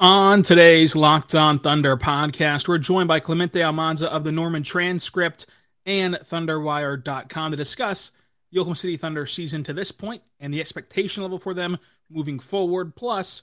[0.00, 5.44] On today's Locked On Thunder podcast, we're joined by Clemente Almanza of the Norman Transcript
[5.84, 8.10] and ThunderWire.com to discuss
[8.50, 11.76] the Oklahoma City Thunder season to this point and the expectation level for them
[12.08, 12.96] moving forward.
[12.96, 13.42] Plus,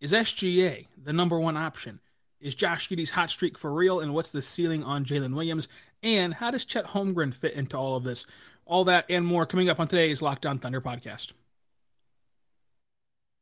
[0.00, 2.00] is SGA the number one option?
[2.40, 4.00] Is Josh Giddey's hot streak for real?
[4.00, 5.68] And what's the ceiling on Jalen Williams?
[6.02, 8.26] And how does Chet Holmgren fit into all of this?
[8.66, 11.30] All that and more coming up on today's Locked On Thunder podcast.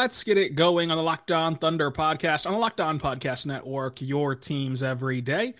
[0.00, 3.44] Let's get it going on the Locked On Thunder podcast on the Locked On Podcast
[3.44, 5.52] Network, your teams every day.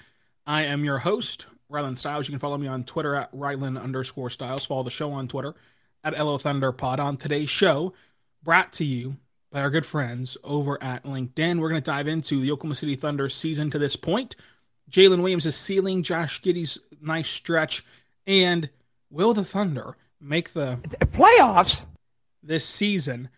[0.46, 2.27] I am your host, Rylan Stiles.
[2.27, 4.64] You can follow me on Twitter at Rylan underscore Stiles.
[4.64, 5.55] Follow the show on Twitter
[6.02, 7.00] at LO Thunder Pod.
[7.00, 7.92] On today's show,
[8.42, 9.18] brought to you
[9.52, 11.61] by our good friends over at LinkedIn.
[11.61, 14.36] We're going to dive into the Oklahoma City Thunder season to this point.
[14.91, 17.84] Jalen Williams is ceiling Josh Giddey's nice stretch.
[18.27, 18.70] And
[19.11, 20.78] will the Thunder make the
[21.12, 21.83] playoffs
[22.42, 23.28] this season?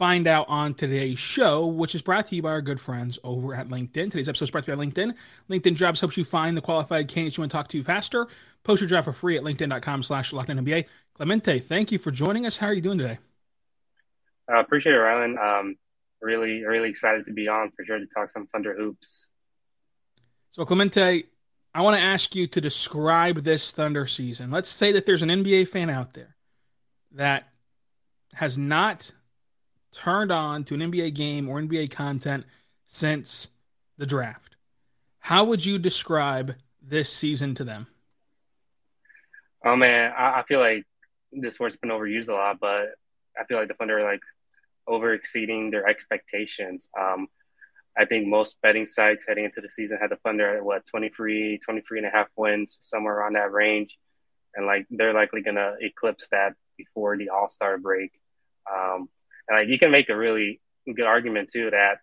[0.00, 3.54] Find out on today's show, which is brought to you by our good friends over
[3.54, 4.10] at LinkedIn.
[4.10, 5.14] Today's episode is brought to you by LinkedIn.
[5.50, 8.26] LinkedIn Jobs helps you find the qualified candidates you want to talk to faster.
[8.64, 10.86] Post your job for free at linkedin.com slash NBA.
[11.12, 12.56] Clemente, thank you for joining us.
[12.56, 13.18] How are you doing today?
[14.48, 15.38] I uh, appreciate it, Rylan.
[15.38, 15.76] Um,
[16.22, 19.28] really, really excited to be on for sure to talk some Thunder hoops.
[20.52, 21.24] So, Clemente,
[21.74, 24.50] I want to ask you to describe this Thunder season.
[24.50, 26.36] Let's say that there's an NBA fan out there
[27.12, 27.48] that
[28.32, 29.12] has not
[29.92, 32.44] turned on to an NBA game or NBA content
[32.86, 33.48] since
[33.98, 34.56] the draft.
[35.18, 37.86] How would you describe this season to them?
[39.64, 40.84] Oh man, I, I feel like
[41.32, 42.86] this word's been overused a lot, but
[43.38, 44.22] I feel like the Thunder like
[44.86, 46.88] over exceeding their expectations.
[46.98, 47.28] Um,
[47.98, 51.58] I think most betting sites heading into the season had the Thunder at what 23,
[51.58, 53.98] 23 and a half wins, somewhere around that range.
[54.54, 58.12] And like they're likely going to eclipse that before the All Star break.
[58.72, 59.08] Um,
[59.50, 61.98] like you can make a really good argument too that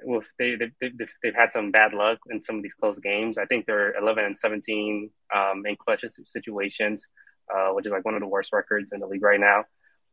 [0.00, 3.36] if they, they, they've, they've had some bad luck in some of these close games.
[3.36, 7.06] I think they're 11 and 17 um, in clutch situations,
[7.52, 9.64] uh, which is like one of the worst records in the league right now.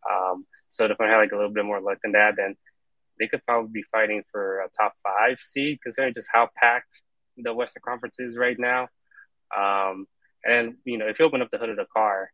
[0.09, 2.55] Um, so if I had like a little bit more luck than that, then
[3.19, 7.01] they could probably be fighting for a top five seed, considering just how packed
[7.38, 8.88] the Western Conference is right now.
[9.55, 10.07] Um,
[10.44, 12.31] and you know, if you open up the hood of the car,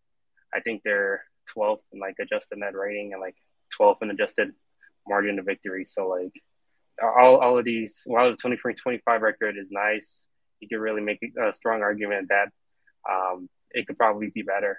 [0.53, 1.23] I think they're
[1.55, 3.35] 12th in like adjusted net rating and like
[3.79, 4.51] 12th in adjusted
[5.07, 5.85] margin of victory.
[5.85, 6.33] So like
[7.01, 10.27] all, all of these, while the 23 25 record is nice,
[10.59, 12.49] you could really make a strong argument that
[13.09, 14.77] um, it could probably be better.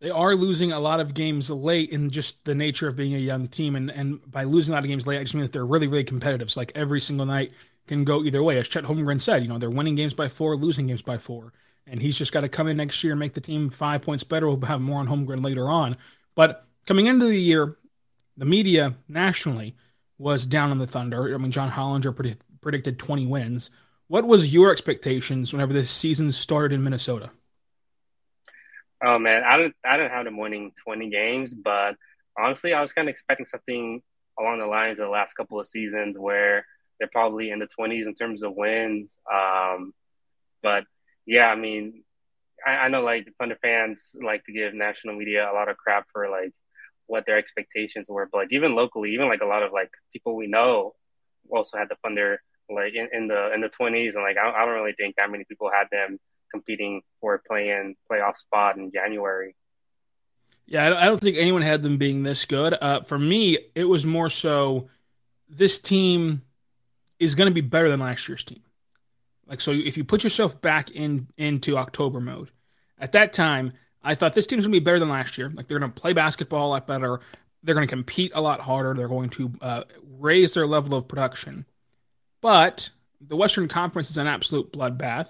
[0.00, 3.18] They are losing a lot of games late in just the nature of being a
[3.18, 3.76] young team.
[3.76, 5.86] And, and by losing a lot of games late, I just mean that they're really,
[5.86, 6.50] really competitive.
[6.50, 7.52] So like every single night
[7.86, 8.58] can go either way.
[8.58, 11.52] As Chet Holmgren said, you know, they're winning games by four, losing games by four.
[11.86, 14.24] And he's just got to come in next year and make the team five points
[14.24, 14.48] better.
[14.48, 15.96] We'll have more on Holmgren later on.
[16.34, 17.76] But coming into the year,
[18.36, 19.76] the media nationally
[20.18, 21.34] was down on the Thunder.
[21.34, 23.70] I mean, John Hollinger predict, predicted 20 wins.
[24.08, 27.30] What was your expectations whenever this season started in Minnesota?
[29.04, 31.96] Oh man, I didn't I didn't have them winning 20 games, but
[32.38, 34.00] honestly, I was kind of expecting something
[34.38, 36.64] along the lines of the last couple of seasons where
[36.98, 39.16] they're probably in the 20s in terms of wins.
[39.32, 39.92] Um,
[40.62, 40.84] but
[41.26, 42.04] yeah, I mean,
[42.66, 45.76] I, I know like the Thunder fans like to give national media a lot of
[45.76, 46.52] crap for like
[47.06, 50.36] what their expectations were, but like even locally, even like a lot of like people
[50.36, 50.94] we know
[51.50, 54.64] also had the Thunder like in, in the in the twenties, and like I, I
[54.64, 56.18] don't really think that many people had them
[56.50, 59.56] competing for a play-in playoff spot in January.
[60.66, 62.74] Yeah, I don't think anyone had them being this good.
[62.80, 64.88] Uh, for me, it was more so
[65.48, 66.42] this team
[67.18, 68.62] is going to be better than last year's team.
[69.52, 72.50] Like so, if you put yourself back in into October mode,
[72.98, 75.52] at that time, I thought this team's gonna be better than last year.
[75.54, 77.20] Like they're gonna play basketball a lot better.
[77.62, 78.94] They're gonna compete a lot harder.
[78.94, 79.82] They're going to uh,
[80.18, 81.66] raise their level of production.
[82.40, 82.88] But
[83.20, 85.28] the Western Conference is an absolute bloodbath,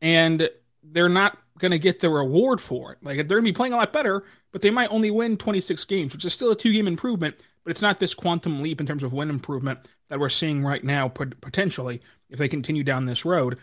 [0.00, 0.48] and
[0.84, 2.98] they're not going to get the reward for it.
[3.02, 5.84] Like they're going to be playing a lot better, but they might only win 26
[5.86, 8.86] games, which is still a two game improvement, but it's not this quantum leap in
[8.86, 9.80] terms of win improvement
[10.10, 13.58] that we're seeing right now, potentially, if they continue down this road.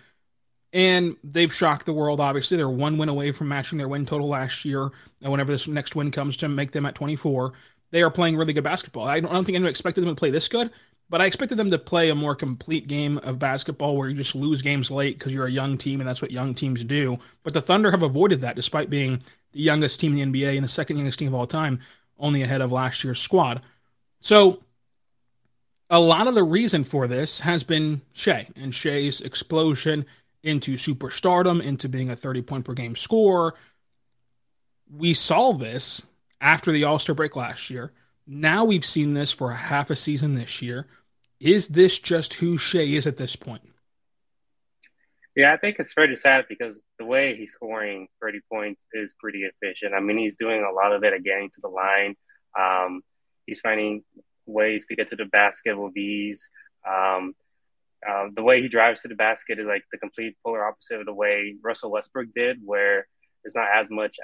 [0.73, 2.57] And they've shocked the world, obviously.
[2.57, 4.89] They're one win away from matching their win total last year.
[5.21, 7.53] And whenever this next win comes to make them at 24,
[7.91, 9.05] they are playing really good basketball.
[9.05, 10.71] I don't, I don't think anyone expected them to play this good,
[11.09, 14.35] but I expected them to play a more complete game of basketball where you just
[14.35, 17.17] lose games late because you're a young team and that's what young teams do.
[17.43, 19.21] But the Thunder have avoided that despite being
[19.53, 21.79] the youngest team in the NBA and the second youngest team of all time,
[22.19, 23.61] only ahead of last year's squad.
[24.19, 24.63] So
[25.89, 30.05] a lot of the reason for this has been Shai and Shai's explosion
[30.43, 33.55] into superstardom, into being a 30 point per game scorer.
[34.89, 36.01] We saw this
[36.41, 37.91] after the All Star break last year.
[38.25, 40.87] Now we've seen this for a half a season this year.
[41.39, 43.61] Is this just who Shai is at this point?
[45.35, 49.13] Yeah, I think it's fair to say because the way he's scoring 30 points is
[49.19, 49.93] pretty efficient.
[49.93, 52.15] I mean, he's doing a lot of it at getting to the line.
[52.59, 53.01] Um,
[53.45, 54.03] he's finding
[54.47, 56.49] ways to get to the basket with ease.
[56.87, 57.35] Um,
[58.07, 61.05] uh, the way he drives to the basket is like the complete polar opposite of
[61.05, 63.07] the way Russell Westbrook did, where
[63.43, 64.17] there's not as much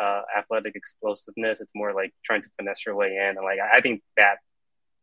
[0.00, 1.60] uh, athletic explosiveness.
[1.60, 3.36] It's more like trying to finesse your way in.
[3.36, 4.36] And like I think that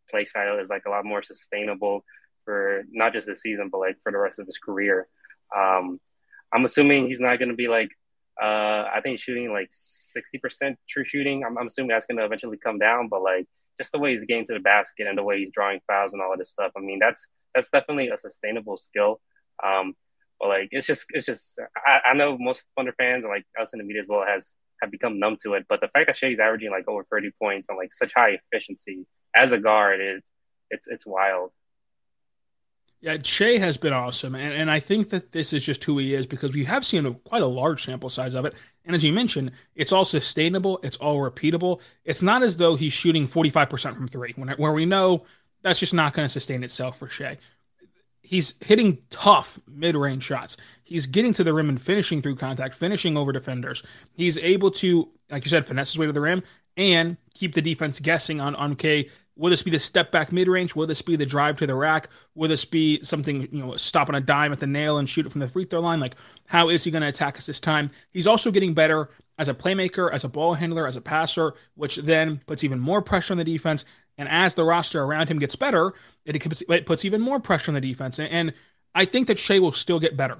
[0.09, 2.03] play style is like a lot more sustainable
[2.45, 5.07] for not just this season, but like for the rest of his career.
[5.55, 5.99] Um,
[6.53, 7.89] I'm assuming he's not going to be like
[8.41, 11.43] uh, I think shooting like 60% true shooting.
[11.43, 14.25] I'm, I'm assuming that's going to eventually come down, but like just the way he's
[14.25, 16.71] getting to the basket and the way he's drawing fouls and all of this stuff.
[16.77, 19.21] I mean, that's that's definitely a sustainable skill.
[19.63, 19.93] Um,
[20.39, 23.79] but like it's just it's just I, I know most Thunder fans like us in
[23.79, 25.65] the media as well has have become numb to it.
[25.69, 29.05] But the fact that Shai's averaging like over 30 points and like such high efficiency
[29.35, 30.21] as a guard is
[30.69, 31.51] it's it's wild.
[33.01, 36.15] Yeah, Shai has been awesome, and, and I think that this is just who he
[36.15, 38.55] is because we have seen a, quite a large sample size of it.
[38.83, 41.81] And as you mentioned, it's all sustainable, it's all repeatable.
[42.03, 45.25] It's not as though he's shooting 45% from three, when, where we know
[45.61, 47.37] that's just not going to sustain itself for Shai
[48.25, 50.57] he's hitting tough mid-range shots.
[50.83, 53.83] He's getting to the rim and finishing through contact, finishing over defenders.
[54.13, 56.43] He's able to, like you said, finesse his way to the rim
[56.75, 60.47] and keep the defense guessing on, on okay, will this be the step back mid
[60.47, 60.75] range?
[60.75, 62.09] Will this be the drive to the rack?
[62.35, 65.25] Will this be something, you know, stop on a dime at the nail and shoot
[65.25, 65.99] it from the free throw line?
[65.99, 66.15] Like,
[66.45, 67.89] how is he going to attack us this time?
[68.11, 71.97] He's also getting better as a playmaker, as a ball handler, as a passer, which
[71.97, 73.85] then puts even more pressure on the defense.
[74.17, 75.93] And as the roster around him gets better,
[76.25, 78.17] it, puts even more pressure on the defense.
[78.17, 78.53] And
[78.93, 80.37] I think that Shai will still get better.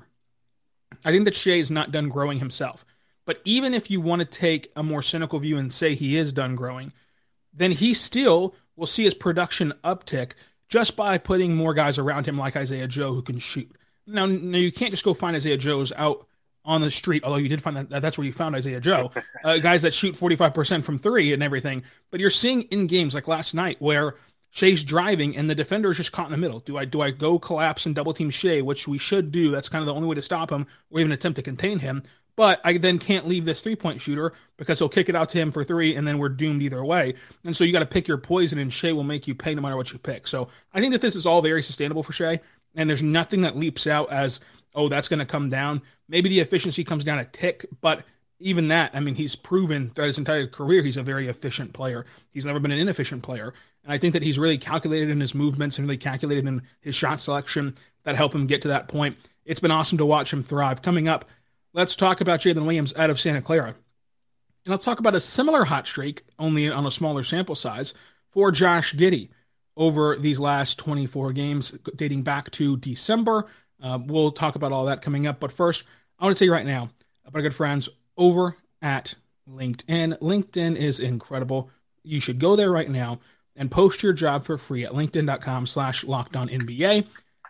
[1.03, 2.85] I think that Shai is not done growing himself.
[3.25, 6.31] But even if you want to take a more cynical view and say he is
[6.31, 6.93] done growing,
[7.53, 10.31] then he still will see his production uptick
[10.67, 13.71] just by putting more guys around him like Isaiah Joe who can shoot.
[14.07, 16.27] Now, now you can't just go find Isaiah Joe's out
[16.63, 19.11] on the street, although you did find that that's where you found Isaiah Joe,
[19.43, 21.83] uh, guys that shoot 45% from three and everything.
[22.11, 24.15] But you're seeing in games like last night where
[24.51, 26.59] Shai's driving and the defender is just caught in the middle.
[26.59, 29.51] Do I do I go collapse and double team Shai, which we should do?
[29.51, 32.03] That's kind of the only way to stop him or even attempt to contain him.
[32.35, 35.37] But I then can't leave this three point shooter because he'll kick it out to
[35.37, 37.13] him for three, and then we're doomed either way.
[37.43, 39.61] And so you got to pick your poison, and Shai will make you pay no
[39.61, 40.27] matter what you pick.
[40.27, 42.41] So I think that this is all very sustainable for Shai,
[42.75, 44.41] and there's nothing that leaps out as
[44.75, 45.81] oh, that's going to come down.
[46.09, 48.03] Maybe the efficiency comes down a tick, but
[48.39, 52.05] even that, I mean, he's proven throughout his entire career he's a very efficient player.
[52.31, 53.53] He's never been an inefficient player.
[53.83, 56.95] And I think that he's really calculated in his movements and really calculated in his
[56.95, 59.17] shot selection that help him get to that point.
[59.45, 60.81] It's been awesome to watch him thrive.
[60.81, 61.25] Coming up,
[61.75, 63.67] let's talk about Jalen Williams out of Santa Clara.
[63.67, 67.93] And let's talk about a similar hot streak, only on a smaller sample size,
[68.31, 69.29] for Josh Giddey
[69.77, 73.45] over these last 24 games dating back to December.
[73.83, 75.39] Uh, we'll talk about all that coming up.
[75.39, 75.83] But first,
[76.17, 76.89] I want to say right now
[77.25, 79.15] about our good friends over at
[79.49, 80.17] LinkedIn.
[80.19, 81.69] LinkedIn is incredible.
[82.03, 83.19] You should go there right now
[83.55, 87.05] and post your job for free at linkedin.com slash NBA.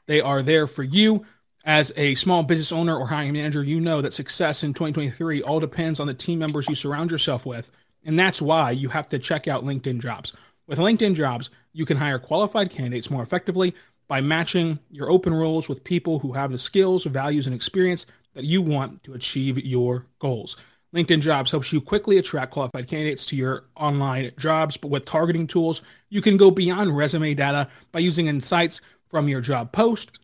[0.07, 1.25] They are there for you.
[1.65, 5.59] As a small business owner or hiring manager, you know that success in 2023 all
[5.59, 7.71] depends on the team members you surround yourself with.
[8.03, 10.33] And that's why you have to check out LinkedIn Jobs.
[10.67, 13.73] With LinkedIn Jobs, you can hire qualified candidates more effectively
[14.07, 18.05] by matching your open roles with people who have the skills, values, and experience
[18.35, 20.57] that you want to achieve your goals.
[20.93, 25.47] LinkedIn Jobs helps you quickly attract qualified candidates to your online jobs, but with targeting
[25.47, 30.19] tools, you can go beyond resume data by using insights from your job post,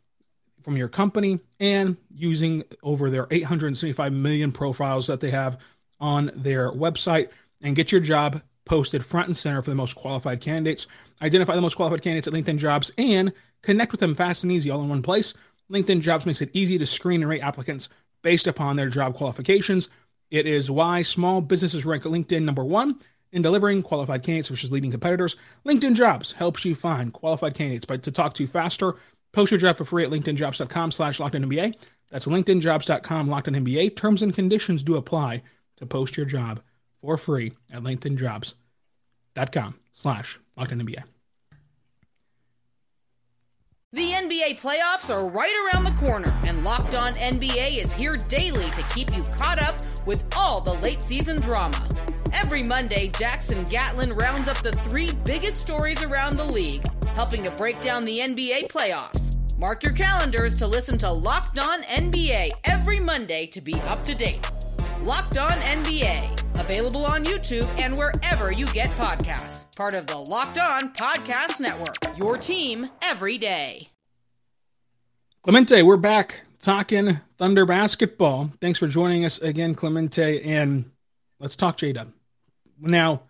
[0.62, 5.58] from your company, and using over their 875 million profiles that they have
[6.00, 7.30] on their website
[7.62, 10.88] and get your job posted front and center for the most qualified candidates.
[11.22, 14.70] Identify the most qualified candidates at LinkedIn Jobs and connect with them fast and easy
[14.70, 15.34] all in one place.
[15.72, 17.90] LinkedIn Jobs makes it easy to screen and rate applicants
[18.22, 19.90] based upon their job qualifications.
[20.30, 23.00] It is why small businesses rank LinkedIn number one
[23.32, 25.36] in delivering qualified candidates versus leading competitors.
[25.66, 28.96] LinkedIn Jobs helps you find qualified candidates, but to talk to faster,
[29.32, 31.76] post your job for free at linkedinjobs.com slash LockedOnNBA.
[32.10, 33.96] That's linkedinjobs.com LockedOnNBA.
[33.96, 35.44] Terms and conditions do apply
[35.78, 36.62] to post your job
[37.02, 41.04] for free at linkedinjobs.com slash LockedOnNBA.
[43.94, 48.72] The NBA playoffs are right around the corner, and Locked On NBA is here daily
[48.72, 51.90] to keep you caught up with all the late season drama.
[52.32, 57.52] Every Monday, Jackson Gatlin rounds up the three biggest stories around the league, helping to
[57.52, 59.38] break down the NBA playoffs.
[59.58, 64.16] Mark your calendars to listen to Locked On NBA every Monday to be up to
[64.16, 64.50] date.
[65.04, 69.66] Locked On NBA, available on YouTube and wherever you get podcasts.
[69.76, 73.90] Part of the Locked On Podcast Network, your team every day.
[75.44, 78.52] Clemente, we're back talking Thunder basketball.
[78.62, 80.86] Thanks for joining us again, Clemente, and
[81.40, 82.12] let's talk J Dub.
[82.80, 83.24] Now,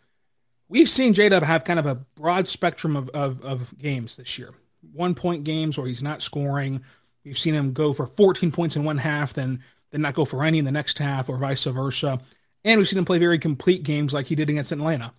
[0.71, 4.39] we've seen J Dub have kind of a broad spectrum of, of, of games this
[4.39, 4.51] year.
[4.93, 6.81] One point games where he's not scoring.
[7.23, 9.61] We've seen him go for 14 points in one half, then
[9.91, 12.19] then not go for any in the next half, or vice versa.
[12.63, 15.11] And we've seen him play very complete games like he did against Atlanta.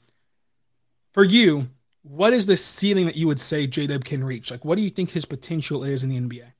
[1.12, 1.68] For you,
[2.02, 4.50] what is the ceiling that you would say J Dub can reach?
[4.50, 6.52] Like, what do you think his potential is in the NBA?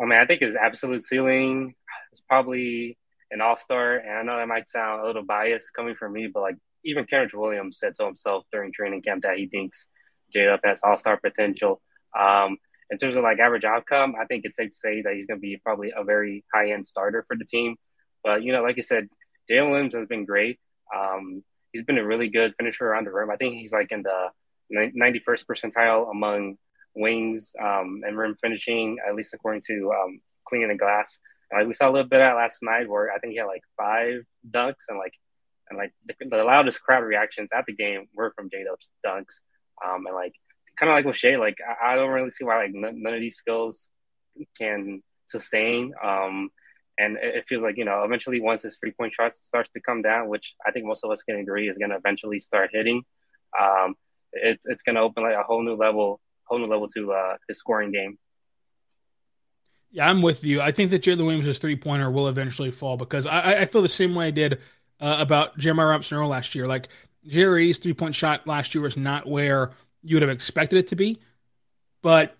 [0.00, 1.74] I mean, I think his absolute ceiling
[2.12, 2.96] is probably
[3.32, 3.96] an all star.
[3.96, 7.06] And I know that might sound a little biased coming from me, but like even
[7.06, 9.86] Kenrich Williams said to himself during training camp that he thinks
[10.32, 11.80] J Dub has all star potential.
[12.18, 12.58] Um,
[12.90, 15.38] in terms of like average outcome, I think it's safe to say that he's going
[15.38, 17.76] to be probably a very high end starter for the team.
[18.22, 19.08] But, you know, like you said,
[19.50, 20.58] Jalen Williams has been great.
[20.94, 23.30] Um, he's been a really good finisher around the rim.
[23.30, 24.28] I think he's like in the
[24.72, 26.56] 91st percentile among
[26.94, 31.18] wings um, and rim finishing, at least according to um, the glass.
[31.52, 33.46] like we saw a little bit of that last night, where I think he had
[33.46, 35.14] like five dunks and like
[35.68, 39.40] and like the, the loudest crowd reactions at the game were from J Dub's dunks.
[39.84, 40.34] Um, and like
[40.78, 43.20] kind of like with Shai, like I, I, don't really see why like none of
[43.20, 43.90] these skills
[44.58, 45.92] can sustain.
[46.02, 46.50] Um,
[46.98, 50.02] and it feels like, you know, eventually once his three point shot starts to come
[50.02, 53.02] down, which I think most of us can agree is going to eventually start hitting,
[53.60, 53.94] um,
[54.32, 57.36] it's, it's going to open like a whole new level, whole new level to uh,
[57.48, 58.18] his scoring game.
[59.90, 60.60] Yeah, I'm with you.
[60.60, 63.88] I think that Jalen Williams' three pointer will eventually fall because I, I feel the
[63.88, 64.60] same way I did
[65.00, 66.66] uh, about Jeremiah Robinson Earl last year.
[66.66, 66.88] Like
[67.26, 69.70] Jerry's three point shot last year was not where
[70.02, 71.18] you would have expected it to be,
[72.02, 72.36] but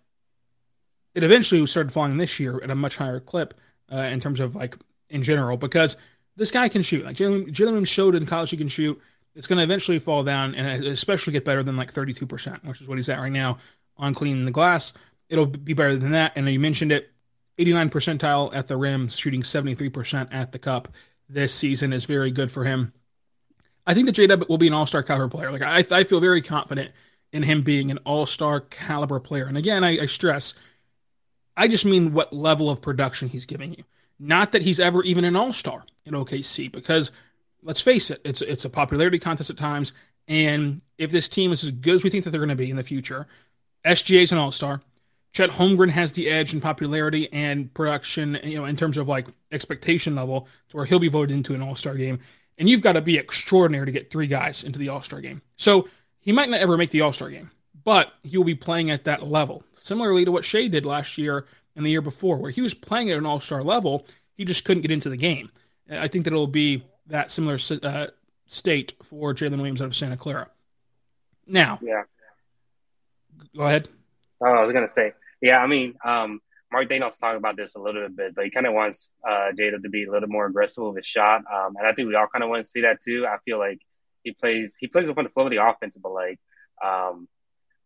[1.14, 3.54] it eventually started falling this year at a much higher clip
[3.92, 4.76] uh, in terms of like
[5.08, 5.96] in general because
[6.37, 7.04] this guy can shoot.
[7.04, 9.00] Like Jalen showed in college he can shoot.
[9.34, 12.88] It's going to eventually fall down and especially get better than like 32%, which is
[12.88, 13.58] what he's at right now
[13.96, 14.92] on cleaning the glass.
[15.28, 16.32] It'll be better than that.
[16.37, 17.11] And you mentioned it
[17.58, 20.88] 89 percentile at the rim, shooting 73% at the cup
[21.34, 22.92] this season is very good for him.
[23.86, 25.52] I think that J Dub will be an all star caliber player.
[25.52, 26.92] Like I, I feel very confident
[27.32, 29.46] in him being an all star caliber player.
[29.46, 30.54] And again, I, I stress
[31.56, 33.84] I just mean what level of production he's giving you.
[34.18, 37.10] Not that he's ever even an all star in OKC, because
[37.62, 39.92] let's face it, it's it's a popularity contest at times.
[40.26, 42.70] And if this team is as good as we think that they're going to be
[42.70, 43.26] in the future,
[43.84, 44.80] SGA is an all star.
[45.34, 49.26] Chet Holmgren has the edge in popularity and production, you know, in terms of like
[49.52, 52.20] expectation level, to where he'll be voted into an all star game.
[52.56, 55.42] And you've got to be extraordinary to get three guys into the all star game.
[55.56, 55.88] So
[56.20, 57.50] he might not ever make the all star game
[57.84, 59.62] but he will be playing at that level.
[59.74, 63.10] Similarly to what Shai did last year and the year before, where he was playing
[63.10, 65.50] at an all star level, he just couldn't get into the game.
[65.90, 68.06] I think that it'll be that similar uh,
[68.46, 70.48] state for Jalen Williams out of Santa Clara.
[71.46, 72.04] Now, yeah,
[73.54, 73.88] go ahead.
[74.40, 75.12] Oh, I was gonna say,
[75.44, 75.58] yeah.
[75.58, 76.40] I mean, um,
[76.72, 79.80] Mark Daigneault's talking about this a little bit, but he kind of wants uh, Jada
[79.82, 82.26] to be a little more aggressive with his shot, um, and I think we all
[82.26, 83.26] kind of want to see that too.
[83.26, 83.78] I feel like
[84.24, 86.40] he plays he plays within the flow of the offense, but like
[86.82, 87.28] um,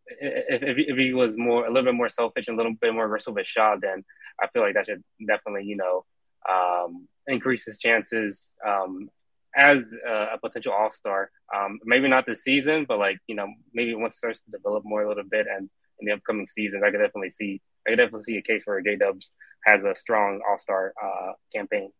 [0.07, 2.95] if, if, if he was more a little bit more selfish and a little bit
[2.95, 4.05] more aggressive with his shot, then
[4.43, 6.05] I feel like that should definitely you know
[6.49, 9.11] um, increase his chances um,
[9.55, 11.31] as a, a potential All Star.
[11.55, 15.03] Um, maybe not this season, but like you know maybe once starts to develop more
[15.03, 15.69] a little bit and
[16.01, 18.81] in the upcoming seasons, I could definitely see I could definitely see a case where
[18.81, 19.31] J Dubs
[19.65, 21.91] has a strong All Star uh, campaign.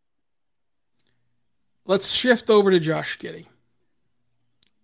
[1.87, 3.47] Let's shift over to Josh Giddey.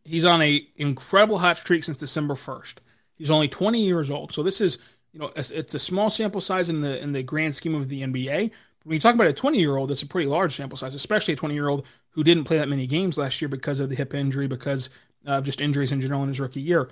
[0.04, 2.80] He's on a incredible hot streak since December first.
[3.16, 4.78] He's only 20 years old, so this is
[5.12, 8.02] you know it's a small sample size in the in the grand scheme of the
[8.02, 8.50] NBA.
[8.84, 11.34] When you talk about a 20 year old, that's a pretty large sample size, especially
[11.34, 13.96] a 20 year old who didn't play that many games last year because of the
[13.96, 14.90] hip injury, because
[15.26, 16.90] of just injuries in general in his rookie year.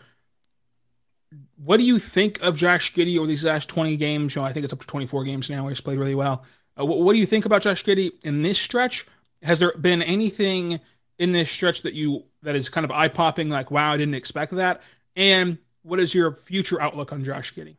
[1.56, 4.34] What do you think of Josh Giddey over these last 20 games?
[4.34, 5.68] You know, I think it's up to 24 games now.
[5.68, 6.44] He's played really well.
[6.78, 9.06] Uh, what, what, do you think about Josh Giddey in this stretch?
[9.42, 10.80] Has there been anything
[11.18, 14.14] in this stretch that you that is kind of eye popping, like wow, I didn't
[14.14, 14.82] expect that?
[15.14, 17.76] And what is your future outlook on Josh Giddey?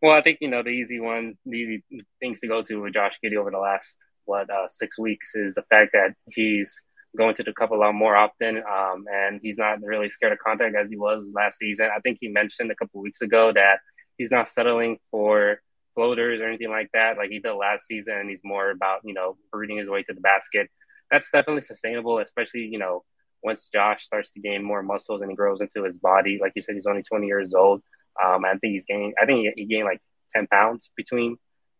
[0.00, 1.84] Well, I think you know the easy one, the easy
[2.20, 5.54] things to go to with Josh Giddey over the last what uh, six weeks is
[5.54, 6.82] the fact that he's
[7.16, 10.38] going to the cup a lot more often, um, and he's not really scared of
[10.38, 11.88] contact as he was last season.
[11.94, 13.78] I think he mentioned a couple weeks ago that
[14.16, 15.60] he's not settling for
[15.94, 19.36] floaters or anything like that, like he did last season, he's more about you know
[19.52, 20.68] rooting his way to the basket.
[21.10, 23.04] That's definitely sustainable, especially you know
[23.42, 26.38] once Josh starts to gain more muscles and he grows into his body.
[26.40, 27.82] Like you said, he's only 20 years old.
[28.22, 29.14] Um, I think he's gained.
[29.20, 30.00] I think he, gained like
[30.34, 31.36] 10 pounds between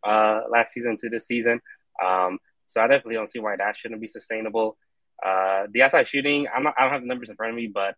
[0.06, 1.60] uh, last season to this season.
[2.04, 4.76] Um, so I definitely don't see why that shouldn't be sustainable.
[5.24, 7.70] Uh, the outside shooting, I'm not, I don't have the numbers in front of me,
[7.72, 7.94] but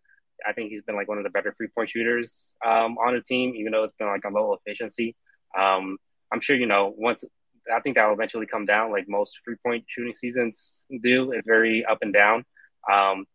[0.47, 3.21] I think he's been like one of the better three point shooters um, on the
[3.21, 5.15] team, even though it's been like a low efficiency.
[5.57, 5.97] Um,
[6.31, 7.23] I'm sure you know once.
[7.71, 11.31] I think that will eventually come down, like most three point shooting seasons do.
[11.31, 12.43] It's very up and down.
[12.91, 13.25] Um,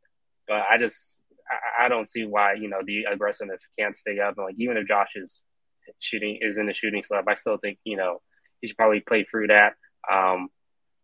[0.48, 4.34] but I just I, I don't see why you know the aggressiveness can't stay up.
[4.36, 5.44] And like even if Josh is
[6.00, 8.20] shooting is in the shooting slump, I still think you know
[8.60, 9.74] he should probably play through that.
[10.10, 10.48] Um,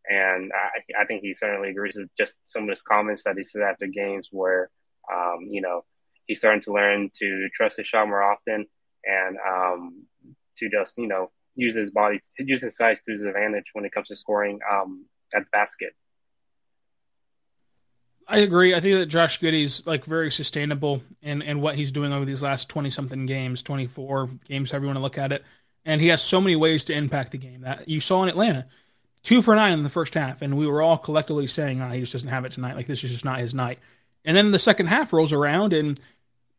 [0.09, 3.45] and I, I think he certainly agrees with just some of his comments that he
[3.45, 4.71] said after games where
[5.13, 5.85] um, you know
[6.27, 8.67] he's starting to learn to trust his shot more often
[9.05, 10.07] and um,
[10.57, 13.93] to just you know use his body, use his size to his advantage when it
[13.93, 15.93] comes to scoring um, at the basket.
[18.29, 18.75] I agree.
[18.75, 22.43] I think that Josh Giddey's like very sustainable in, in what he's doing over these
[22.43, 25.45] last 20 something games, 24 games, however you want to look at it.
[25.85, 28.69] And he has so many ways to impact the game that you saw in Atlanta.
[29.23, 30.43] Two for nine in the first half.
[30.43, 32.77] And we were all collectively saying, oh, he just doesn't have it tonight.
[32.77, 33.79] Like, this is just not his night.
[34.25, 35.99] And then the second half rolls around, and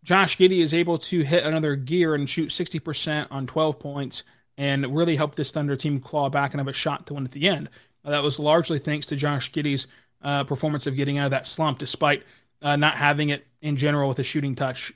[0.04, 4.24] Josh Giddey is able to hit another gear and shoot 60% on 12 points
[4.58, 7.32] and really help this Thunder team claw back and have a shot to win at
[7.32, 7.70] the end.
[8.04, 9.88] that was largely thanks to Josh Giddey's
[10.22, 12.24] uh, performance of getting out of that slump, despite
[12.62, 14.94] uh, not having it in general with a shooting touch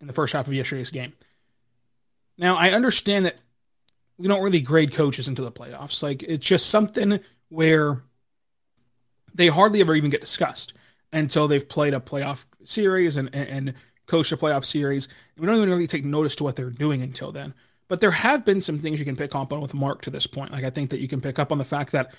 [0.00, 1.12] in the first half of yesterday's game.
[2.36, 3.36] Now, I understand that
[4.18, 6.02] we don't really grade coaches into the playoffs.
[6.02, 8.02] Like, it's just something where
[9.34, 10.74] they hardly ever even get discussed
[11.12, 13.74] until they've played a playoff series and, and, and
[14.06, 15.08] coached a playoff series.
[15.36, 17.54] And We don't even really take notice to what they're doing until then.
[17.88, 20.26] But there have been some things you can pick up on with Mark to this
[20.26, 20.52] point.
[20.52, 22.14] Like, I think that you can pick up on the fact that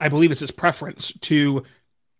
[0.00, 1.64] I believe it's his preference to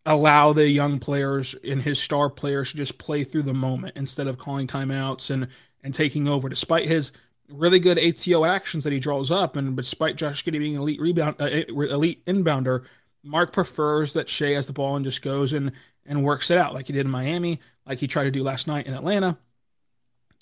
[0.07, 4.27] allow the young players and his star players to just play through the moment instead
[4.27, 5.49] of calling timeouts and
[5.85, 6.49] and taking over.
[6.49, 7.13] Despite his
[7.53, 11.01] really good ATO actions that he draws up, and despite Josh Giddey being an elite
[11.01, 12.85] rebound, uh, elite inbounder,
[13.23, 15.73] Mark prefers that Shai has the ball and just goes and
[16.05, 18.67] and works it out like he did in Miami, like he tried to do last
[18.67, 19.39] night in Atlanta,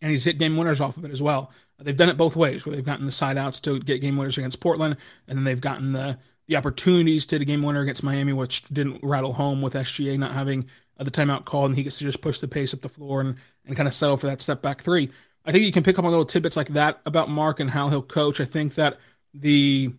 [0.00, 1.50] and he's hit game winners off of it as well.
[1.78, 4.38] They've done it both ways, where they've gotten the side outs to get game winners
[4.38, 4.96] against Portland,
[5.26, 6.18] and then they've gotten the
[6.50, 10.32] the opportunities to the game winner against Miami, which didn't rattle home with SGA not
[10.32, 10.68] having
[10.98, 13.20] uh, the timeout call, and he gets to just push the pace up the floor
[13.20, 15.10] and, and kind of settle for that step back three.
[15.44, 17.88] I think you can pick up on little tidbits like that about Mark and how
[17.88, 18.40] he'll coach.
[18.40, 18.98] I think that
[19.32, 19.92] the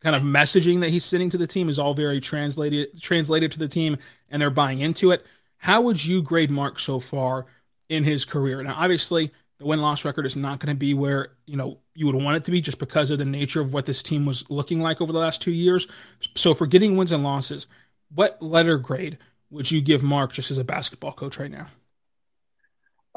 [0.00, 3.58] kind of messaging that he's sending to the team is all very translated translated to
[3.58, 3.98] the team,
[4.30, 5.24] and they're buying into it.
[5.58, 7.46] How would you grade Mark so far
[7.88, 8.62] in his career?
[8.62, 12.06] Now, obviously, the win loss record is not going to be where you know you
[12.06, 14.48] would want it to be just because of the nature of what this team was
[14.48, 15.86] looking like over the last two years.
[16.34, 17.66] So for getting wins and losses,
[18.14, 19.18] what letter grade
[19.50, 21.68] would you give Mark just as a basketball coach right now?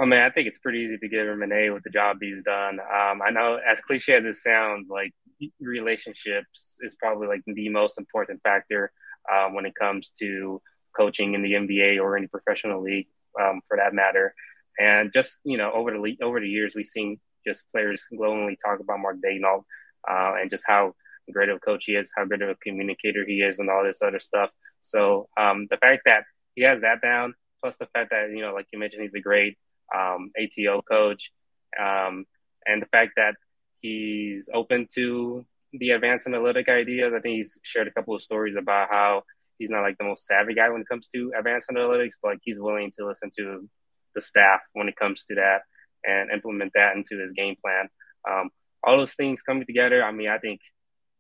[0.04, 2.18] Oh mean, I think it's pretty easy to give him an A with the job
[2.20, 2.78] he's done.
[2.82, 5.14] Um, I know, as cliche as it sounds, like
[5.62, 8.92] relationships is probably like the most important factor
[9.34, 10.62] um, when it comes to
[10.94, 13.08] coaching in the NBA or any professional league,
[13.40, 14.36] um, for that matter.
[14.78, 18.82] And just you know, over the over the years, we've seen just players glowingly talk
[18.82, 19.64] about Mark Daigneault
[20.06, 20.96] uh, and just how
[21.32, 23.86] great of a coach he is, how great of a communicator he is, and all
[23.86, 24.50] this other stuff.
[24.82, 28.54] So um, the fact that he has that down, plus the fact that you know,
[28.54, 29.58] like you mentioned, he's a great
[29.96, 31.32] um, ATO coach,
[31.80, 32.26] um,
[32.66, 33.36] and the fact that
[33.80, 37.14] he's open to the advanced analytic ideas.
[37.16, 39.24] I think he's shared a couple of stories about how
[39.58, 42.40] he's not like the most savvy guy when it comes to advanced analytics, but like
[42.44, 43.68] he's willing to listen to
[44.16, 45.62] the staff when it comes to that
[46.06, 47.90] and implement that into his game plan.
[48.30, 48.50] Um,
[48.84, 50.62] all those things coming together, I mean, I think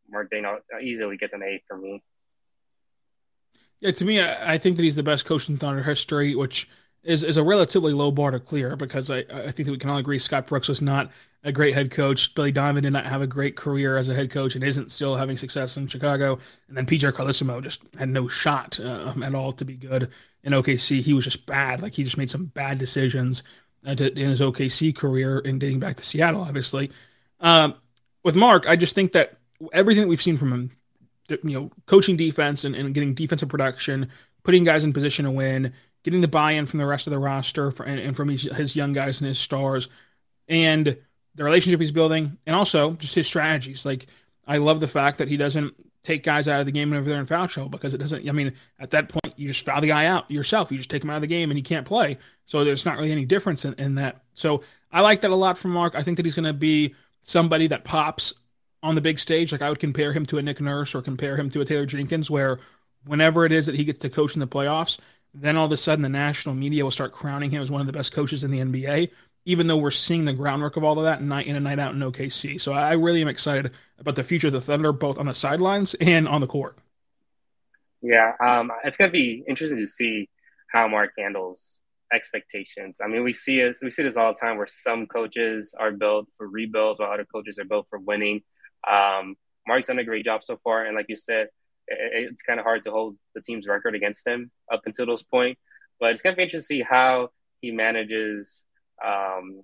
[0.09, 2.03] Mark Daigneault easily gets an A for me.
[3.79, 6.69] Yeah, to me, I, think that he's the best coach in Thunder history, which
[7.03, 9.89] is, is a relatively low bar to clear because I, I think that we can
[9.89, 11.11] all agree Scott Brooks was not
[11.43, 12.33] a great head coach.
[12.35, 15.15] Billy Donovan did not have a great career as a head coach and isn't still
[15.15, 16.39] having success in Chicago.
[16.67, 20.09] And then PJ Carlesimo just had no shot uh, at all to be good
[20.43, 21.81] in OKC, he was just bad.
[21.81, 23.43] Like he just made some bad decisions
[23.85, 26.91] uh, to, in his OKC career and dating back to Seattle, obviously.
[27.39, 27.75] Um,
[28.23, 29.37] with Mark, I just think that
[29.71, 30.71] everything that we've seen from him,
[31.29, 34.09] you know, coaching defense and, and getting defensive production,
[34.43, 37.71] putting guys in position to win, getting the buy-in from the rest of the roster
[37.71, 39.87] for, and, and, from his, his, young guys and his stars,
[40.47, 40.97] and
[41.35, 43.85] the relationship he's building, and also just his strategies.
[43.85, 44.07] Like
[44.45, 47.19] I love the fact that he doesn't take guys out of the game whenever they're
[47.19, 48.27] in foul trouble because it doesn't.
[48.27, 50.71] I mean, at that point, you just foul the guy out yourself.
[50.71, 52.17] You just take him out of the game and he can't play.
[52.45, 54.21] So there's not really any difference in, in that.
[54.33, 55.95] So I like that a lot from Mark.
[55.95, 58.33] I think that he's going to be somebody that pops
[58.83, 59.51] on the big stage.
[59.51, 61.85] Like I would compare him to a Nick Nurse or compare him to a Taylor
[61.85, 62.59] Jenkins, where
[63.05, 64.99] whenever it is that he gets to coach in the playoffs,
[65.33, 67.87] then all of a sudden the national media will start crowning him as one of
[67.87, 69.09] the best coaches in the NBA
[69.45, 71.93] even though we're seeing the groundwork of all of that night in and night out
[71.93, 72.59] in OKC.
[72.59, 75.93] So I really am excited about the future of the Thunder, both on the sidelines
[75.95, 76.77] and on the court.
[78.01, 80.29] Yeah, um, it's going to be interesting to see
[80.71, 81.79] how Mark handles
[82.13, 82.99] expectations.
[83.03, 85.91] I mean, we see it, we see this all the time where some coaches are
[85.91, 88.43] built for rebuilds, while other coaches are built for winning.
[88.89, 89.35] Um,
[89.67, 91.47] Mark's done a great job so far, and like you said,
[91.97, 95.57] it's kind of hard to hold the team's record against him up until this point.
[95.99, 97.29] But it's going to be interesting to see how
[97.61, 98.65] he manages
[99.03, 99.63] um,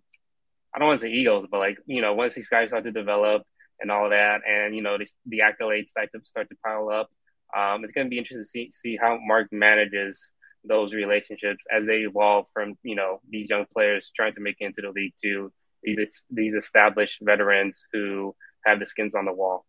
[0.73, 2.91] I don't want to say egos, but like you know, once these guys start to
[2.91, 3.43] develop
[3.79, 7.09] and all that, and you know, the, the accolades start to start to pile up,
[7.55, 10.31] um, it's going to be interesting to see see how Mark manages
[10.63, 14.65] those relationships as they evolve from you know these young players trying to make it
[14.65, 15.51] into the league to
[15.83, 19.65] these these established veterans who have the skins on the wall.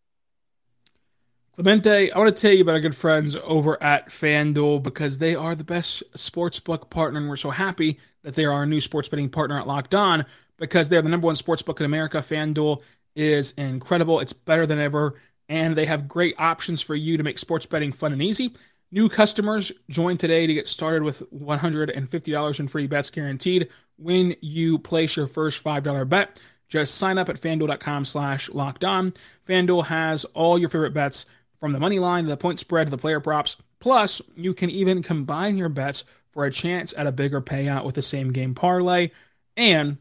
[1.53, 5.35] Clemente, I want to tell you about our good friends over at FanDuel because they
[5.35, 9.09] are the best sportsbook partner, and we're so happy that they are our new sports
[9.09, 10.25] betting partner at Locked On
[10.59, 12.19] because they're the number one sportsbook in America.
[12.19, 12.83] FanDuel
[13.17, 14.21] is incredible.
[14.21, 15.17] It's better than ever,
[15.49, 18.53] and they have great options for you to make sports betting fun and easy.
[18.93, 24.79] New customers join today to get started with $150 in free bets guaranteed when you
[24.79, 26.41] place your first $5 bet.
[26.69, 29.13] Just sign up at fanduel.com slash locked on.
[29.49, 31.27] FanDuel has all your favorite bets
[31.61, 33.57] from the money line to the point spread to the player props.
[33.79, 37.95] Plus, you can even combine your bets for a chance at a bigger payout with
[37.95, 39.11] the same game parlay.
[39.57, 39.99] And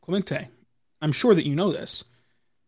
[0.00, 0.48] Clemente,
[1.02, 2.04] I'm sure that you know this.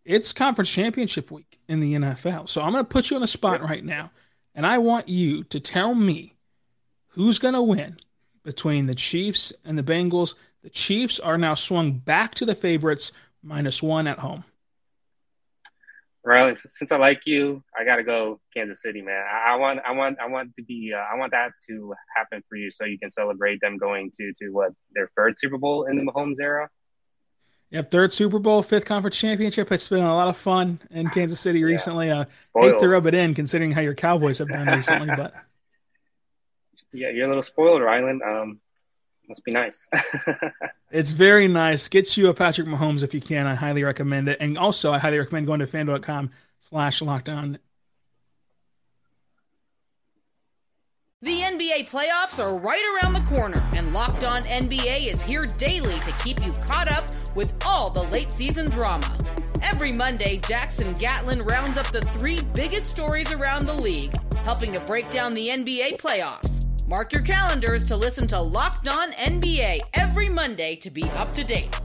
[0.05, 2.49] It's conference championship week in the NFL.
[2.49, 4.11] So I'm going to put you on the spot right now.
[4.55, 6.35] And I want you to tell me
[7.09, 7.99] who's going to win
[8.43, 10.35] between the Chiefs and the Bengals.
[10.63, 14.45] The Chiefs are now swung back to the favorites, minus one at home.
[16.29, 19.25] Riley, since I like you, I gotta go Kansas City, man.
[19.33, 22.43] I, I want, I want, I want to be, uh, I want that to happen
[22.47, 25.85] for you, so you can celebrate them going to to what their third Super Bowl
[25.85, 26.69] in the Mahomes era.
[27.71, 29.73] Yep, third Super Bowl, fifth conference championship.
[29.73, 32.09] It's been a lot of fun in Kansas City recently.
[32.09, 32.25] Yeah.
[32.55, 35.33] Uh, hate to rub it in, considering how your Cowboys have done recently, but
[36.93, 38.21] yeah, you're a little spoiled, Ryland.
[38.23, 38.61] Um,
[39.29, 39.89] must be nice.
[40.91, 41.89] it's very nice.
[41.89, 43.47] Get you a Patrick Mahomes if you can.
[43.47, 44.39] I highly recommend it.
[44.41, 47.59] And also, I highly recommend going to fanduel.com slash locked on.
[51.21, 55.99] The NBA playoffs are right around the corner, and Locked On NBA is here daily
[56.01, 59.19] to keep you caught up with all the late season drama.
[59.61, 64.15] Every Monday, Jackson Gatlin rounds up the three biggest stories around the league,
[64.45, 66.68] helping to break down the NBA playoffs.
[66.89, 71.45] Mark your calendars to listen to Locked On NBA every Monday to be up to
[71.45, 71.79] date.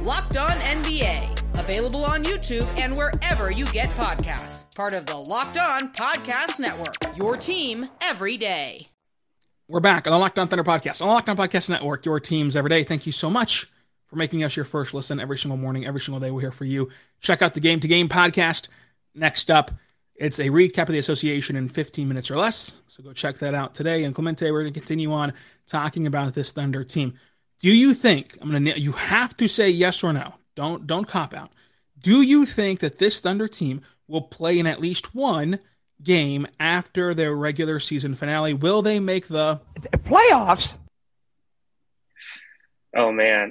[0.00, 4.64] Locked On NBA, available on YouTube and wherever you get podcasts.
[4.74, 8.88] Part of the Locked On Podcast Network, your team every day.
[9.68, 12.18] We're back on the Locked On Thunder podcast, on the Locked On Podcast Network, your
[12.18, 12.82] teams every day.
[12.82, 13.70] Thank you so much
[14.08, 16.32] for making us your first listen every single morning, every single day.
[16.32, 16.90] We're here for you.
[17.20, 18.66] Check out the Game to Game podcast.
[19.14, 19.70] Next up,
[20.18, 22.80] it's a recap of the association in 15 minutes or less.
[22.88, 24.04] So go check that out today.
[24.04, 25.32] And Clemente, we're going to continue on
[25.66, 27.14] talking about this Thunder team.
[27.60, 30.34] Do you think I'm going to you have to say yes or no.
[30.54, 31.50] Don't don't cop out.
[32.00, 35.58] Do you think that this Thunder team will play in at least one
[36.02, 38.54] game after their regular season finale?
[38.54, 39.60] Will they make the
[40.04, 40.72] playoffs?
[42.96, 43.50] Oh man.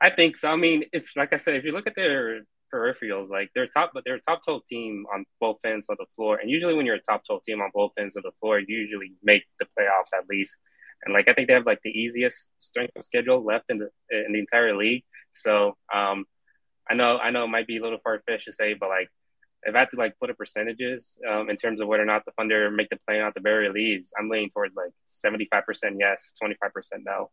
[0.00, 0.50] I think so.
[0.50, 2.42] I mean, if like I said, if you look at their
[2.72, 3.30] peripherals.
[3.30, 6.38] Like they're top, but they're a top 12 team on both ends of the floor.
[6.38, 8.76] And usually when you're a top 12 team on both ends of the floor, you
[8.76, 10.56] usually make the playoffs at least.
[11.04, 13.90] And like I think they have like the easiest strength of schedule left in the
[14.10, 15.04] in the entire league.
[15.32, 16.24] So um,
[16.88, 19.08] I know I know it might be a little far fetched to say, but like
[19.64, 22.24] if I had to like put a percentages um, in terms of whether or not
[22.24, 25.62] the Thunder make the play out the very least, I'm leaning towards like 75%
[25.98, 26.50] yes, 25%
[27.04, 27.30] no.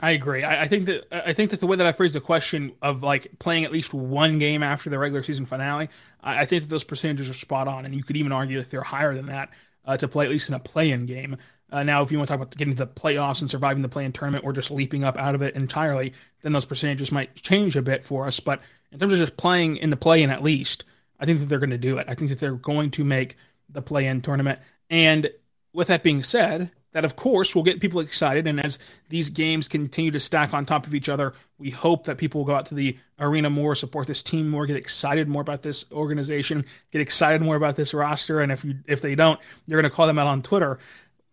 [0.00, 0.44] I agree.
[0.44, 3.02] I, I, think that I think that the way that I phrased the question of
[3.02, 5.88] like playing at least one game after the regular season finale,
[6.22, 8.70] I, I think that those percentages are spot on, and you could even argue that
[8.70, 9.50] they're higher than that.
[9.88, 11.36] uh, to play at least in a play-in game.
[11.70, 13.88] Uh, now, if you want to talk about getting to the playoffs and surviving the
[13.88, 17.74] play-in tournament, or just leaping up out of it entirely, then those percentages might change
[17.74, 18.38] a bit for us.
[18.38, 18.60] But
[18.92, 20.84] in terms of just playing in the play-in, at least,
[21.18, 22.06] I think that they're going to do it.
[22.08, 23.36] I think that they're going to make
[23.68, 24.60] the play-in tournament.
[24.90, 25.30] And
[25.72, 28.46] with that being said, that of course will get people excited.
[28.46, 32.18] And as these games continue to stack on top of each other, we hope that
[32.18, 35.42] people will go out to the arena more, support this team more, get excited more
[35.42, 38.40] about this organization, get excited more about this roster.
[38.40, 40.78] And if you if they don't, you're going to call them out on Twitter.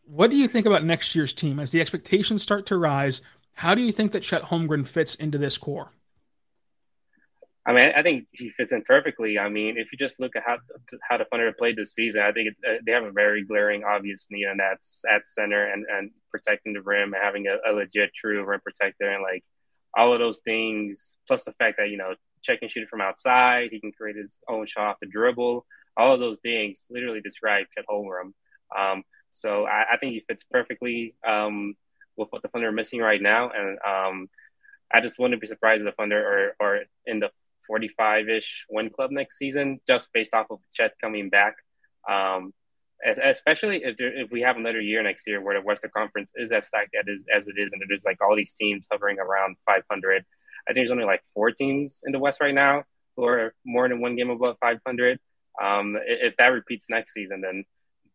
[0.07, 3.21] What do you think about next year's team as the expectations start to rise?
[3.53, 5.91] How do you think that Chet Holmgren fits into this core?
[7.67, 9.39] I mean, I think he fits in perfectly.
[9.39, 10.57] I mean, if you just look at how
[11.09, 13.83] how the Thunder played this season, I think it's, uh, they have a very glaring,
[13.83, 17.73] obvious need, and that's at center and, and protecting the rim and having a, a,
[17.73, 19.43] legit, true rim protector, and like
[19.97, 23.69] all of those things, plus the fact that you know Chet can shoot from outside,
[23.71, 25.65] he can create his own shot off the dribble.
[25.97, 28.33] All of those things literally describe Chet Holmgren.
[28.77, 31.73] Um, so I, I, think he fits perfectly um,
[32.15, 34.29] with what the Thunder are missing right now, and um,
[34.93, 37.31] I just wouldn't be surprised if the Thunder are, are in the
[37.67, 41.55] 45 ish win club next season, just based off of Chet coming back.
[42.09, 42.53] Um,
[43.23, 46.51] especially if, there, if we have another year next year where the Western Conference is
[46.51, 50.25] as stacked as, as it is, and there's like all these teams hovering around 500.
[50.67, 52.83] I think there's only like four teams in the West right now
[53.15, 55.19] who are more than one game above 500.
[55.61, 57.63] Um, if that repeats next season, then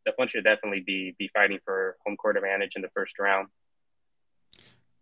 [0.05, 3.49] the Thunder should definitely be be fighting for home court advantage in the first round.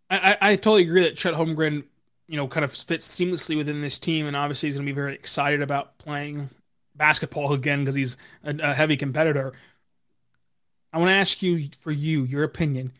[0.09, 1.83] I, I totally agree that Chet Holmgren
[2.29, 4.95] you know, kind of fits seamlessly within this team, and obviously he's going to be
[4.95, 6.51] very excited about playing
[6.95, 9.53] basketball again because he's a, a, heavy competitor.
[10.93, 12.91] I want to ask you for you your opinion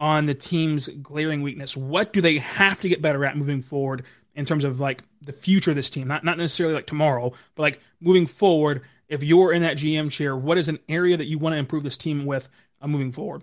[0.00, 1.76] on the team's glaring weakness.
[1.76, 5.32] What do they have to get better at moving forward in terms of like the
[5.32, 6.08] future of this team?
[6.08, 8.82] Not not necessarily like tomorrow, but like moving forward.
[9.06, 11.84] If you're in that GM chair, what is an area that you want to improve
[11.84, 12.48] this team with
[12.80, 13.42] uh, moving forward?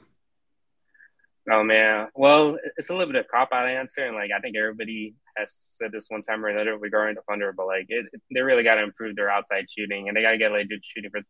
[1.49, 4.55] Oh man, well, it's a little bit of cop out answer, and like I think
[4.55, 8.41] everybody has said this one time or another regarding the Thunder, but like it, they
[8.41, 11.09] really got to improve their outside shooting, and they got to get like good shooting.
[11.09, 11.21] For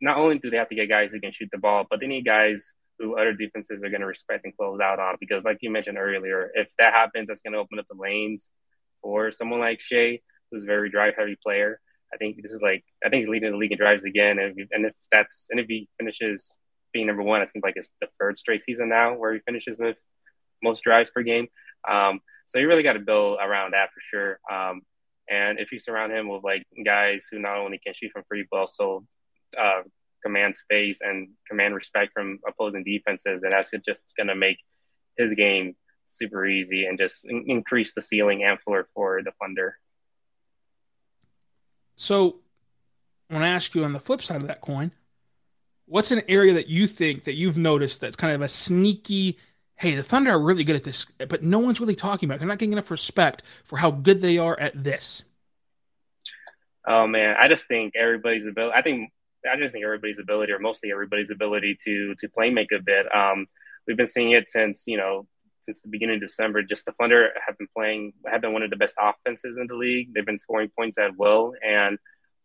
[0.00, 2.08] not only do they have to get guys who can shoot the ball, but they
[2.08, 5.16] need guys who other defenses are going to respect and close out on.
[5.20, 8.50] Because like you mentioned earlier, if that happens, that's going to open up the lanes
[9.02, 11.80] for someone like Shai, who's a very drive heavy player.
[12.12, 14.58] I think this is like I think he's leading the league in drives again, and
[14.58, 16.58] if, and if that's and if he finishes
[16.96, 17.42] being number one.
[17.42, 19.98] It seems like it's the third straight season now where he finishes with
[20.62, 21.46] most drives per game.
[21.86, 24.38] Um, so you really got to build around that for sure.
[24.50, 24.80] Um,
[25.28, 28.46] and if you surround him with like guys who not only can shoot from free,
[28.50, 29.04] but also
[29.60, 29.82] uh,
[30.22, 34.56] command space and command respect from opposing defenses, then that's just going to make
[35.18, 39.76] his game super easy and just in- increase the ceiling and floor for the Thunder.
[41.96, 42.36] So,
[43.28, 44.92] I want to ask you on the flip side of that coin
[45.86, 49.38] what's an area that you think that you've noticed that's kind of a sneaky
[49.76, 52.38] hey the thunder are really good at this but no one's really talking about it.
[52.38, 55.22] they're not getting enough respect for how good they are at this.
[56.86, 57.36] Oh man.
[57.38, 59.10] I just think everybody's ability i think
[59.50, 63.06] i just think everybody's ability or mostly everybody's ability to to play make a bit.
[63.14, 63.46] Um
[63.86, 65.26] we've been seeing it since you know
[65.66, 68.70] since the beginning of December, just the Thunder have been playing, have been one of
[68.70, 70.14] the best offenses in the league.
[70.14, 71.98] They've been scoring points at will, and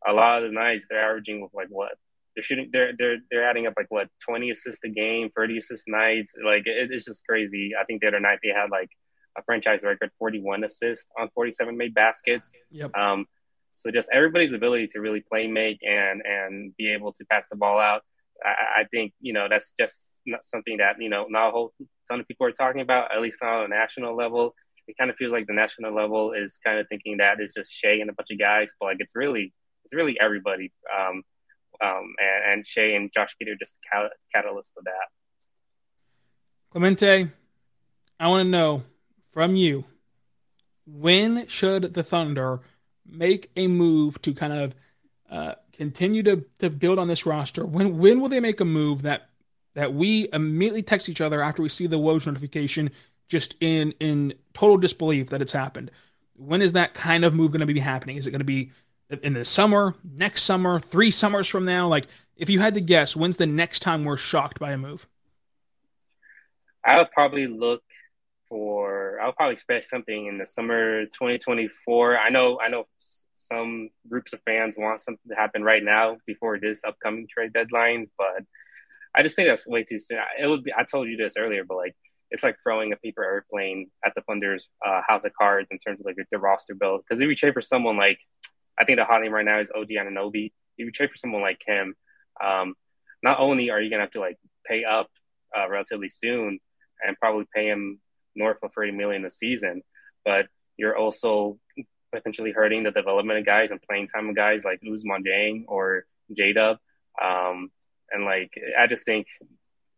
[0.05, 1.91] a lot of the nights they're averaging with like what
[2.35, 5.83] they're shooting they're they're they're adding up like what 20 assists a game 30 assist
[5.87, 7.71] nights like it, it's just crazy.
[7.79, 8.89] I think the other night they had like
[9.37, 12.51] a franchise record 41 assists on 47 made baskets.
[12.71, 12.95] Yep.
[12.95, 13.25] um
[13.73, 17.55] so just everybody's ability to really play make and and be able to pass the
[17.55, 18.01] ball out
[18.43, 21.73] I, I think you know that's just not something that you know not a whole
[22.09, 24.53] ton of people are talking about at least not on a national level.
[24.87, 27.71] It kind of feels like the national level is kind of thinking that it's just
[27.71, 29.53] Shai and a bunch of guys but like it's really
[29.85, 30.71] it's really everybody.
[30.95, 31.23] Um
[31.81, 35.07] um, and, and Shai and Josh Giddey are just the catalyst of that.
[36.71, 37.29] Clemente,
[38.19, 38.83] I want to know
[39.31, 39.85] from you
[40.85, 42.61] when should the Thunder
[43.05, 44.75] make a move to kind of
[45.29, 47.65] uh, continue to, to build on this roster?
[47.65, 49.29] When when will they make a move that
[49.73, 52.91] that we immediately text each other after we see the Woj notification,
[53.27, 55.91] just in in total disbelief that it's happened?
[56.35, 58.17] When is that kind of move going to be happening?
[58.17, 58.71] Is it going to be
[59.23, 61.87] in the summer, next summer, three summers from now?
[61.87, 65.07] Like, if you had to guess, when's the next time we're shocked by a move?
[66.83, 67.83] I would probably look
[68.49, 69.19] for.
[69.21, 72.17] I would probably expect something in the summer 2024.
[72.17, 72.59] I know.
[72.59, 72.85] I know
[73.33, 78.07] some groups of fans want something to happen right now before this upcoming trade deadline,
[78.17, 78.43] but
[79.15, 80.19] I just think that's way too soon.
[80.39, 80.73] It would be.
[80.77, 81.95] I told you this earlier, but like
[82.31, 85.99] it's like throwing a paper airplane at the Thunder's uh, house of cards in terms
[85.99, 87.01] of like the roster build.
[87.03, 88.19] Because if you trade for someone like
[88.79, 90.51] I think the hot name right now is OG Anunoby.
[90.77, 91.95] You trade for someone like him.
[92.43, 92.73] Um,
[93.23, 95.09] not only are you gonna have to like pay up
[95.57, 96.59] uh, relatively soon
[97.05, 97.99] and probably pay him
[98.35, 99.81] north of 30 million a season,
[100.25, 101.59] but you're also
[102.11, 106.05] potentially hurting the development of guys and playing time of guys like Ousmane Dieng or
[106.35, 106.77] J Dub.
[107.21, 107.71] Um,
[108.11, 109.27] and like, I just think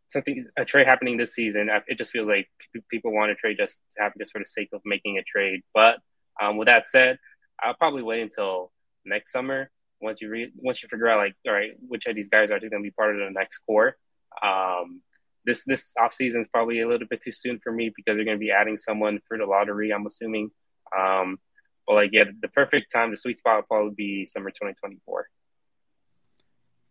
[0.09, 2.47] something a trade happening this season, it just feels like
[2.89, 5.61] people want to trade just to have just for the sake of making a trade.
[5.73, 5.97] But
[6.41, 7.17] um, with that said,
[7.61, 8.71] I'll probably wait until
[9.05, 9.69] next summer
[10.01, 12.59] once you read once you figure out like all right which of these guys are
[12.59, 13.95] going to be part of the next core.
[14.41, 15.01] Um,
[15.45, 18.25] this this off season is probably a little bit too soon for me because they're
[18.25, 19.91] going to be adding someone for the lottery.
[19.91, 20.51] I'm assuming.
[20.97, 21.39] Um,
[21.85, 25.27] but like yeah, the perfect time, the sweet spot would probably be summer 2024.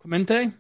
[0.01, 0.53] Clemente,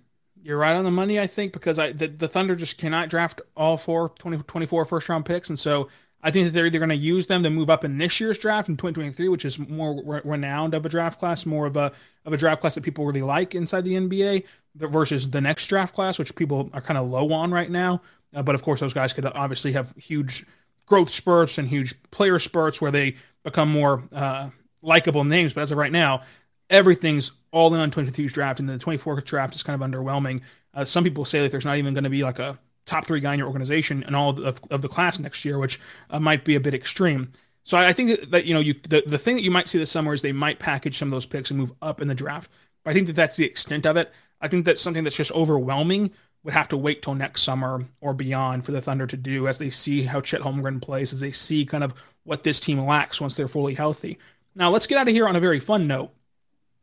[0.43, 3.41] you're right on the money, I think, because I the, the Thunder just cannot draft
[3.57, 5.89] all four 2024 first round picks, and so
[6.23, 8.39] I think that they're either going to use them to move up in this year's
[8.39, 11.93] draft in 2023, which is more re- renowned of a draft class, more of a
[12.25, 14.45] of a draft class that people really like inside the NBA,
[14.77, 18.01] versus the next draft class, which people are kind of low on right now.
[18.35, 20.47] Uh, but of course, those guys could obviously have huge
[20.87, 25.53] growth spurts and huge player spurts where they become more uh, likable names.
[25.53, 26.23] But as of right now,
[26.71, 30.41] everything's all in on 23's draft, and the 24th draft is kind of underwhelming.
[30.75, 33.21] Uh, some people say that there's not even going to be like a top three
[33.21, 36.45] guy in your organization and all of, of the class next year, which uh, might
[36.45, 37.33] be a bit extreme.
[37.65, 39.79] So I, I think that you know you the, the thing that you might see
[39.79, 42.15] this summer is they might package some of those picks and move up in the
[42.15, 42.51] draft.
[42.85, 44.13] But I think that that's the extent of it.
[44.41, 46.11] I think that something that's just overwhelming
[46.43, 49.59] would have to wait till next summer or beyond for the Thunder to do as
[49.59, 53.21] they see how Chet Holmgren plays, as they see kind of what this team lacks
[53.21, 54.19] once they're fully healthy.
[54.55, 56.11] Now let's get out of here on a very fun note.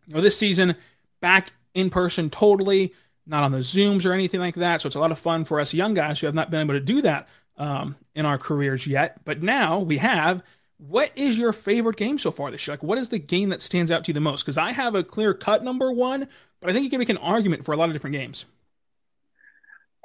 [0.08, 0.76] You know, this season
[1.20, 2.94] back in person totally
[3.30, 4.82] not on the Zooms or anything like that.
[4.82, 6.74] So it's a lot of fun for us young guys who have not been able
[6.74, 9.24] to do that um, in our careers yet.
[9.24, 10.44] But now we have.
[10.78, 12.74] What is your favorite game so far this year?
[12.74, 14.44] Like, what is the game that stands out to you the most?
[14.44, 16.30] Because I have a clear cut number one,
[16.62, 18.46] but I think you can make an argument for a lot of different games.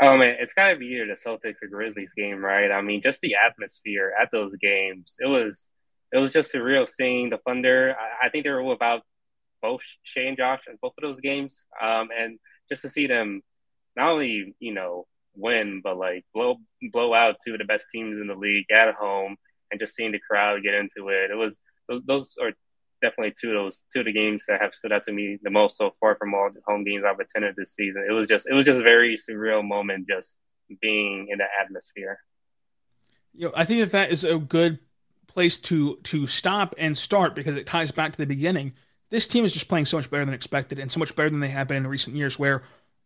[0.03, 2.73] Oh man, it's got to be either the Celtics or Grizzlies game, right?
[2.73, 5.15] I mean, just the atmosphere at those games.
[5.21, 5.71] It was
[6.13, 7.95] it was just surreal seeing the Thunder.
[7.99, 9.03] I, I think they were about
[9.63, 13.43] both Shai and Josh in both of those games, um, and just to see them
[13.97, 16.57] not only you know win but like blow
[16.93, 19.37] blow out two of the best teams in the league at home
[19.71, 21.31] and just seeing the crowd get into it.
[21.31, 22.53] It was those, those are
[23.03, 25.51] definitely two of those two of the games that have stood out to me the
[25.51, 28.07] most so far from all the home games I've attended this season.
[28.09, 30.37] It was just it was just a very surreal moment just
[30.81, 32.19] being in the atmosphere.
[33.35, 34.79] You know I think that that is a good
[35.27, 38.75] place to to stop and start because it ties back to the beginning
[39.11, 41.41] this team is just playing so much better than expected and so much better than
[41.41, 42.63] they have been in recent years where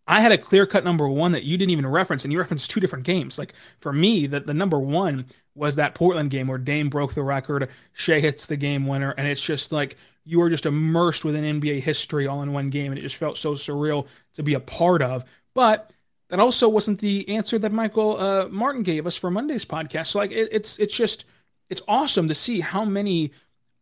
[0.09, 2.71] I had a clear cut number one that you didn't even reference, and you referenced
[2.71, 3.39] two different games.
[3.39, 7.23] Like for me, that the number one was that Portland game where Dame broke the
[7.23, 11.61] record, Shai hits the game winner, and it's just like you are just immersed within
[11.61, 14.61] NBA history all in one game, and it just felt so surreal to be a
[14.61, 15.27] part of.
[15.55, 15.91] But
[16.31, 20.07] that also wasn't the answer that Michael uh, Martin gave us for Monday's podcast.
[20.09, 21.27] So like it, it's it's just
[21.69, 23.33] it's awesome to see how many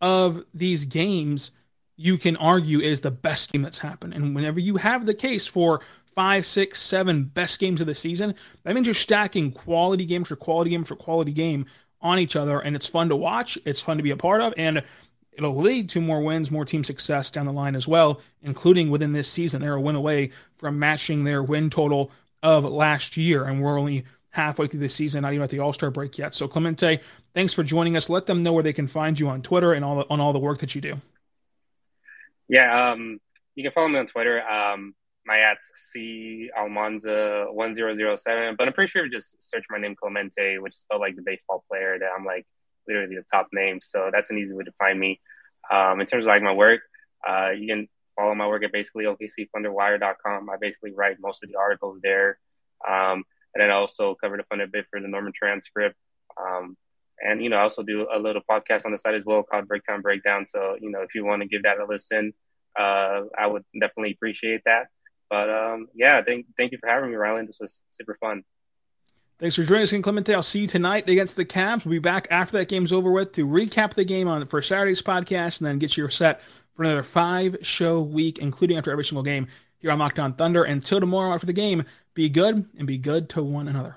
[0.00, 1.52] of these games
[1.96, 4.14] you can argue is the best game that's happened.
[4.14, 5.80] And whenever you have the case for
[6.14, 10.36] five, six, seven best games of the season, that means you're stacking quality game for
[10.36, 11.66] quality game for quality game
[12.00, 12.60] on each other.
[12.60, 14.82] And it's fun to watch, it's fun to be a part of, and
[15.32, 19.12] it'll lead to more wins, more team success down the line as well, including within
[19.12, 19.60] this season.
[19.60, 22.10] They're a win away from matching their win total
[22.42, 23.44] of last year.
[23.44, 26.34] And we're only halfway through the season, not even at the All Star break yet.
[26.34, 27.00] So, Clemente,
[27.34, 28.08] thanks for joining us.
[28.10, 30.32] Let them know where they can find you on Twitter and all the, on all
[30.32, 31.00] the work that you do.
[32.48, 33.18] Yeah, um,
[33.54, 34.42] you can follow me on Twitter.
[34.46, 34.94] Um,
[35.26, 39.42] my at's C Almanza one zero zero seven, but I'm pretty sure if you just
[39.42, 41.98] search my name Clemente, which is spelled like the baseball player.
[41.98, 42.46] That I'm like
[42.86, 45.20] literally the top name, so that's an easy way to find me.
[45.70, 46.80] Um, in terms of like my work,
[47.28, 50.48] uh, you can follow my work at basically OKCThunderWire.com.
[50.48, 52.38] I basically write most of the articles there,
[52.86, 55.96] um, and then I also cover the Thunder bit for the Norman Transcript.
[56.40, 56.76] Um,
[57.20, 59.68] and, you know, I also do a little podcast on the side as well called
[59.68, 60.46] Breakdown Breakdown.
[60.46, 62.34] So, you know, if you want to give that a listen,
[62.78, 64.88] uh, I would definitely appreciate that.
[65.30, 67.46] But um, yeah, thank, thank you for having me, Rylan.
[67.46, 68.44] This was super fun.
[69.38, 70.32] Thanks for joining us, in Clemente.
[70.32, 71.84] I'll see you tonight against the Cavs.
[71.84, 75.02] We'll be back after that game's over with to recap the game on for Saturday's
[75.02, 76.40] podcast and then get you set
[76.74, 80.64] for another five show week, including after every single game here on Locked On Thunder.
[80.64, 81.84] Until tomorrow after the game,
[82.14, 83.96] be good and be good to one another.